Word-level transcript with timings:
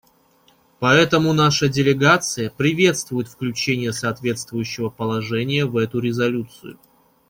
Поэтому 0.79 1.31
наша 1.31 1.69
делегация 1.69 2.49
приветствует 2.49 3.27
включение 3.27 3.93
соответствующего 3.93 4.89
положения 4.89 5.63
в 5.67 5.77
эту 5.77 5.99
резолюцию. 5.99 6.79